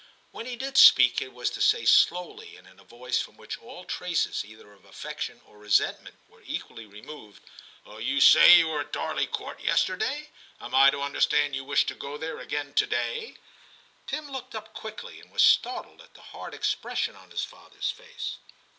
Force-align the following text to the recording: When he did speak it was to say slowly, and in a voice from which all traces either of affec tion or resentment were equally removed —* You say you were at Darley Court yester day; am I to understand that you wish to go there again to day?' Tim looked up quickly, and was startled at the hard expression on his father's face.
When 0.31 0.47
he 0.47 0.55
did 0.55 0.77
speak 0.79 1.21
it 1.21 1.31
was 1.31 1.51
to 1.51 1.61
say 1.61 1.85
slowly, 1.85 2.57
and 2.57 2.65
in 2.67 2.79
a 2.79 2.83
voice 2.83 3.21
from 3.21 3.37
which 3.37 3.59
all 3.59 3.85
traces 3.85 4.43
either 4.43 4.73
of 4.73 4.83
affec 4.83 5.19
tion 5.21 5.39
or 5.45 5.59
resentment 5.59 6.15
were 6.27 6.41
equally 6.43 6.87
removed 6.87 7.43
—* 7.81 7.85
You 7.85 8.19
say 8.19 8.55
you 8.57 8.69
were 8.69 8.79
at 8.81 8.91
Darley 8.91 9.27
Court 9.27 9.59
yester 9.59 9.95
day; 9.95 10.31
am 10.59 10.73
I 10.73 10.89
to 10.89 11.03
understand 11.03 11.53
that 11.53 11.57
you 11.57 11.63
wish 11.63 11.85
to 11.85 11.93
go 11.93 12.17
there 12.17 12.39
again 12.39 12.73
to 12.73 12.87
day?' 12.87 13.37
Tim 14.07 14.31
looked 14.31 14.55
up 14.55 14.73
quickly, 14.73 15.19
and 15.21 15.31
was 15.31 15.43
startled 15.43 16.01
at 16.01 16.15
the 16.15 16.21
hard 16.21 16.55
expression 16.55 17.15
on 17.15 17.29
his 17.29 17.43
father's 17.45 17.91
face. 17.91 18.37